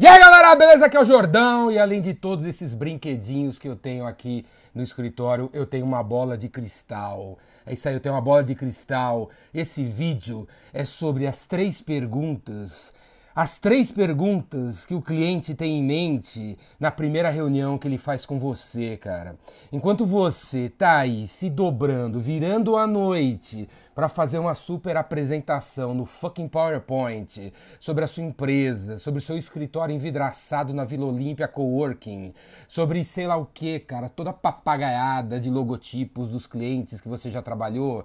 [0.00, 0.86] E aí galera, beleza?
[0.86, 4.82] Aqui é o Jordão e além de todos esses brinquedinhos que eu tenho aqui no
[4.82, 7.36] escritório, eu tenho uma bola de cristal.
[7.66, 9.28] É isso aí, eu tenho uma bola de cristal.
[9.52, 12.94] Esse vídeo é sobre as três perguntas
[13.34, 18.26] as três perguntas que o cliente tem em mente na primeira reunião que ele faz
[18.26, 19.36] com você, cara.
[19.70, 26.04] Enquanto você tá aí se dobrando, virando a noite para fazer uma super apresentação no
[26.04, 32.34] fucking PowerPoint sobre a sua empresa, sobre o seu escritório envidraçado na Vila Olímpia Coworking,
[32.66, 37.40] sobre sei lá o que, cara, toda papagaiada de logotipos dos clientes que você já
[37.40, 38.04] trabalhou.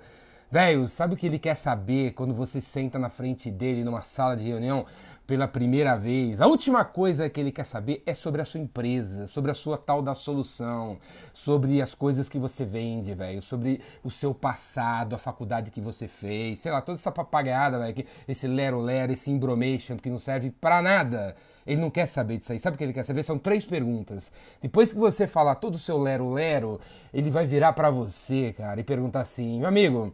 [0.55, 4.37] Velho, sabe o que ele quer saber quando você senta na frente dele numa sala
[4.37, 4.85] de reunião
[5.27, 6.39] pela primeira vez?
[6.39, 9.77] A última coisa que ele quer saber é sobre a sua empresa, sobre a sua
[9.77, 10.97] tal da solução,
[11.33, 16.07] sobre as coisas que você vende, velho, sobre o seu passado, a faculdade que você
[16.07, 20.81] fez, sei lá, toda essa papagaiada, velho, esse lero-lero, esse embromation que não serve para
[20.81, 21.35] nada.
[21.67, 22.59] Ele não quer saber disso aí.
[22.59, 23.23] Sabe o que ele quer saber?
[23.23, 24.31] São três perguntas.
[24.61, 26.79] Depois que você falar todo o seu lero-lero,
[27.13, 30.13] ele vai virar para você, cara, e perguntar assim: meu amigo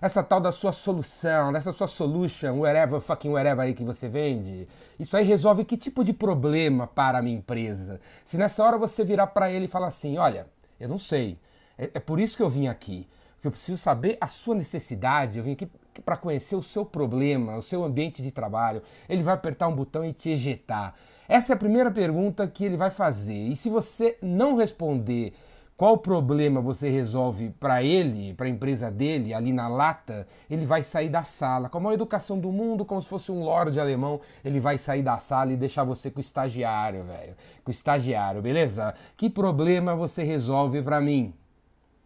[0.00, 4.68] essa tal da sua solução, dessa sua solution, whatever, fucking whatever aí que você vende,
[4.98, 8.00] isso aí resolve que tipo de problema para a minha empresa?
[8.24, 10.46] Se nessa hora você virar para ele e falar assim, olha,
[10.78, 11.38] eu não sei,
[11.76, 15.38] é, é por isso que eu vim aqui, porque eu preciso saber a sua necessidade,
[15.38, 15.68] eu vim aqui
[16.04, 20.04] para conhecer o seu problema, o seu ambiente de trabalho, ele vai apertar um botão
[20.04, 20.94] e te ejetar.
[21.28, 23.34] Essa é a primeira pergunta que ele vai fazer.
[23.34, 25.34] E se você não responder
[25.78, 30.82] qual problema você resolve para ele, para a empresa dele, ali na lata, ele vai
[30.82, 31.68] sair da sala.
[31.68, 35.02] Com a maior educação do mundo, como se fosse um lorde alemão, ele vai sair
[35.02, 37.36] da sala e deixar você com o estagiário, velho.
[37.62, 38.92] Com o estagiário, beleza?
[39.16, 41.32] Que problema você resolve para mim?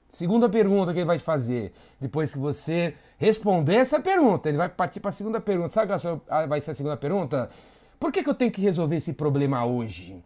[0.07, 1.73] Segunda pergunta que ele vai fazer.
[1.99, 5.71] Depois que você responder essa pergunta, ele vai partir para a segunda pergunta.
[5.71, 7.49] Sabe qual vai ser a segunda pergunta?
[7.99, 10.23] Por que, que eu tenho que resolver esse problema hoje?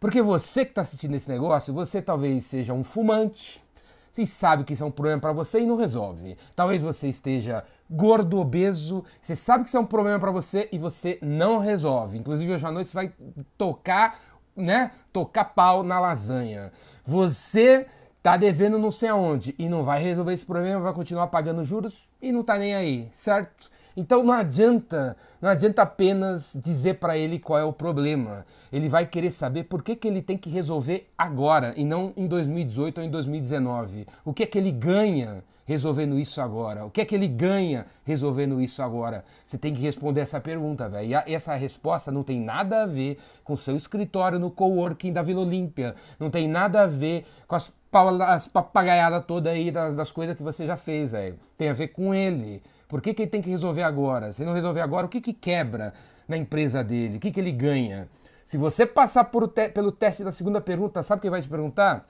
[0.00, 3.62] Porque você que está assistindo esse negócio, você talvez seja um fumante,
[4.10, 6.38] você sabe que isso é um problema para você e não resolve.
[6.56, 10.78] Talvez você esteja gordo, obeso, você sabe que isso é um problema para você e
[10.78, 12.16] você não resolve.
[12.16, 13.12] Inclusive hoje à noite você vai
[13.58, 14.18] tocar,
[14.56, 16.72] né, tocar pau na lasanha.
[17.04, 17.86] Você
[18.22, 22.08] tá devendo não sei aonde e não vai resolver esse problema, vai continuar pagando juros
[22.22, 23.70] e não tá nem aí, certo?
[23.96, 28.44] Então não adianta, não adianta apenas dizer para ele qual é o problema.
[28.72, 32.26] Ele vai querer saber por que, que ele tem que resolver agora e não em
[32.26, 34.06] 2018 ou em 2019.
[34.24, 36.84] O que é que ele ganha resolvendo isso agora?
[36.84, 39.24] O que é que ele ganha resolvendo isso agora?
[39.46, 41.22] Você tem que responder essa pergunta, velho.
[41.26, 45.42] E essa resposta não tem nada a ver com seu escritório no coworking da Vila
[45.42, 45.94] Olímpia.
[46.18, 47.72] Não tem nada a ver com as,
[48.26, 51.38] as papagaiadas todas aí das, das coisas que você já fez, velho.
[51.56, 52.60] Tem a ver com ele.
[52.88, 54.32] Por que, que ele tem que resolver agora?
[54.32, 55.94] Se não resolver agora, o que, que quebra
[56.26, 57.18] na empresa dele?
[57.18, 58.08] O que, que ele ganha?
[58.44, 62.08] Se você passar te pelo teste da segunda pergunta, sabe o que vai te perguntar?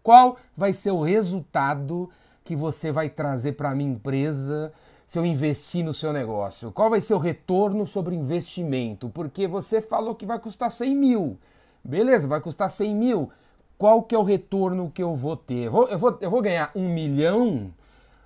[0.00, 2.08] Qual vai ser o resultado
[2.48, 4.72] que você vai trazer para a minha empresa
[5.06, 6.72] se eu investir no seu negócio?
[6.72, 9.10] Qual vai ser o retorno sobre investimento?
[9.10, 11.38] Porque você falou que vai custar 100 mil.
[11.84, 13.30] Beleza, vai custar 100 mil.
[13.76, 15.64] Qual que é o retorno que eu vou ter?
[15.66, 17.70] Eu vou, eu vou, eu vou ganhar um milhão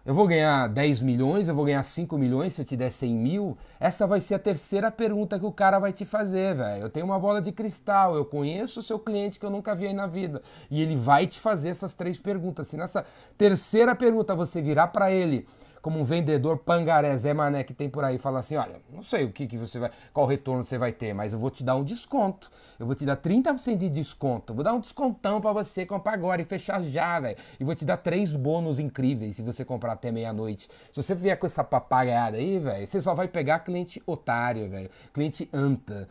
[0.04, 3.14] eu vou ganhar 10 milhões, eu vou ganhar 5 milhões se eu te der 100
[3.14, 3.56] mil?
[3.78, 6.82] Essa vai ser a terceira pergunta que o cara vai te fazer, velho.
[6.82, 9.86] Eu tenho uma bola de cristal, eu conheço o seu cliente que eu nunca vi
[9.86, 10.42] aí na vida.
[10.70, 12.66] E ele vai te fazer essas três perguntas.
[12.66, 13.04] Se nessa
[13.38, 15.46] terceira pergunta você virar para ele
[15.82, 19.24] como um vendedor pangaré Zé Mané que tem por aí, fala assim: olha, não sei
[19.24, 21.74] o que, que você vai, qual retorno você vai ter, mas eu vou te dar
[21.74, 22.50] um desconto.
[22.78, 24.52] Eu vou te dar 30% de desconto.
[24.52, 27.36] vou dar um descontão para você comprar agora e fechar já, velho.
[27.60, 30.68] E vou te dar três bônus incríveis se você comprar até meia-noite.
[30.90, 34.90] Se você vier com essa papagaiada aí, velho, você só vai pegar cliente otário, velho.
[35.12, 36.08] Cliente anta.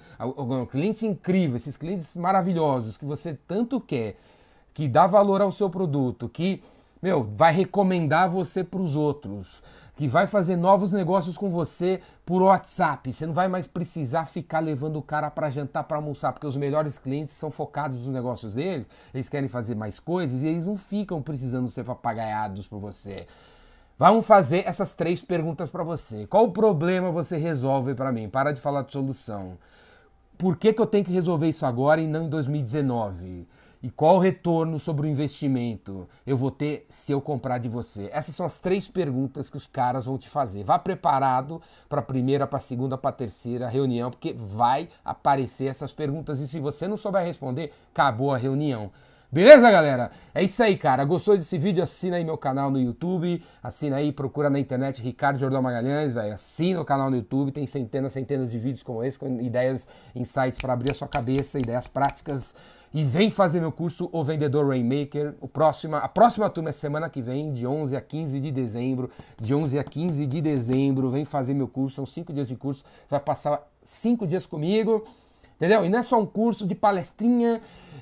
[0.72, 4.16] Cliente incrível, esses clientes maravilhosos que você tanto quer,
[4.74, 6.64] que dá valor ao seu produto, que
[7.02, 9.64] meu, vai recomendar você para os outros,
[9.96, 13.12] que vai fazer novos negócios com você por WhatsApp.
[13.12, 16.56] Você não vai mais precisar ficar levando o cara para jantar, para almoçar, porque os
[16.56, 20.78] melhores clientes são focados nos negócios deles, eles querem fazer mais coisas e eles não
[20.78, 23.26] ficam precisando ser papagaiados por você.
[23.98, 26.26] Vamos fazer essas três perguntas para você.
[26.26, 28.28] Qual o problema você resolve para mim?
[28.28, 29.60] Para de falar de solução.
[30.40, 33.48] Por que, que eu tenho que resolver isso agora e não em 2019?
[33.84, 38.10] E qual o retorno sobre o investimento eu vou ter se eu comprar de você?
[38.14, 40.64] Essas são as três perguntas que os caras vão te fazer.
[40.64, 45.66] Vá preparado para a primeira, para a segunda, para a terceira reunião, porque vai aparecer
[45.66, 48.92] essas perguntas e se você não souber responder, acabou a reunião.
[49.34, 50.12] Beleza, galera?
[50.36, 51.06] É isso aí, cara.
[51.06, 51.82] Gostou desse vídeo?
[51.82, 53.42] Assina aí meu canal no YouTube.
[53.64, 56.34] Assina aí, procura na internet Ricardo Jordão Magalhães, velho.
[56.34, 57.50] Assina o canal no YouTube.
[57.50, 61.58] Tem centenas, centenas de vídeos como esse, com ideias, insights para abrir a sua cabeça,
[61.58, 62.54] ideias práticas.
[62.94, 65.34] E vem fazer meu curso O Vendedor Rainmaker.
[65.40, 69.10] O próximo, a próxima turma é semana que vem, de 11 a 15 de dezembro.
[69.40, 71.96] De 11 a 15 de dezembro, vem fazer meu curso.
[71.96, 72.84] São cinco dias de curso.
[72.84, 75.06] Você vai passar cinco dias comigo.
[75.62, 75.86] Entendeu?
[75.86, 77.62] E não é só um curso de palestrinha,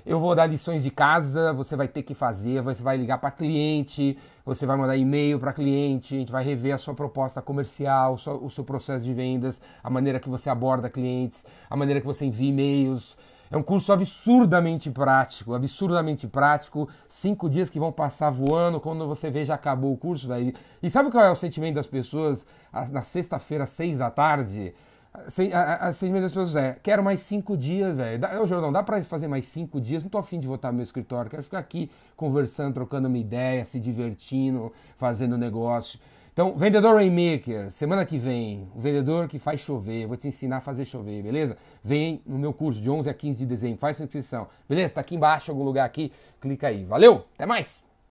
[0.09, 3.29] eu vou dar lições de casa, você vai ter que fazer, você vai ligar para
[3.29, 8.15] cliente, você vai mandar e-mail para cliente, a gente vai rever a sua proposta comercial,
[8.41, 12.25] o seu processo de vendas, a maneira que você aborda clientes, a maneira que você
[12.25, 13.15] envia e-mails.
[13.51, 16.89] É um curso absurdamente prático, absurdamente prático.
[17.07, 20.53] Cinco dias que vão passar voando, quando você vê já acabou o curso, velho.
[20.81, 22.47] E sabe qual é o sentimento das pessoas
[22.91, 24.73] na sexta-feira, seis da tarde?
[25.11, 28.21] A, sentimento das pessoas é, quero mais cinco dias, velho.
[28.41, 30.03] Ô, Jordão, dá pra fazer mais cinco dias?
[30.03, 33.65] Não tô afim de voltar no meu escritório, quero ficar aqui conversando, trocando uma ideia,
[33.65, 35.99] se divertindo, fazendo negócio.
[36.31, 40.61] Então, vendedor Rainmaker, semana que vem, o vendedor que faz chover, vou te ensinar a
[40.61, 41.57] fazer chover, beleza?
[41.83, 44.93] Vem no meu curso de 11 a 15 de dezembro, faz sua inscrição, beleza?
[44.93, 46.85] Tá aqui embaixo, algum lugar aqui, clica aí.
[46.85, 47.88] Valeu, até mais!